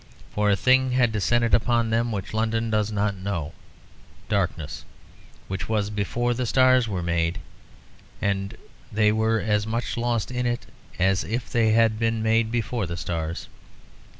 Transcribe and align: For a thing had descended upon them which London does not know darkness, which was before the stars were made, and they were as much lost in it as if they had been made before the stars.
For 0.31 0.49
a 0.49 0.55
thing 0.55 0.93
had 0.93 1.11
descended 1.11 1.53
upon 1.53 1.91
them 1.91 2.11
which 2.11 2.33
London 2.33 2.71
does 2.71 2.91
not 2.91 3.15
know 3.15 3.53
darkness, 4.29 4.83
which 5.47 5.69
was 5.69 5.91
before 5.91 6.33
the 6.33 6.47
stars 6.47 6.87
were 6.87 7.03
made, 7.03 7.37
and 8.19 8.57
they 8.91 9.11
were 9.11 9.39
as 9.39 9.67
much 9.67 9.97
lost 9.97 10.31
in 10.31 10.47
it 10.47 10.65
as 10.97 11.23
if 11.23 11.51
they 11.51 11.73
had 11.73 11.99
been 11.99 12.23
made 12.23 12.51
before 12.51 12.87
the 12.87 12.97
stars. 12.97 13.47